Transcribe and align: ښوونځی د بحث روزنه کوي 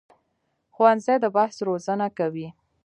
ښوونځی 0.73 1.15
د 1.23 1.25
بحث 1.35 1.55
روزنه 1.67 2.07
کوي 2.17 2.47